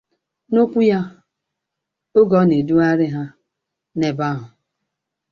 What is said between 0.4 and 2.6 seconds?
N'okwu ya oge ọ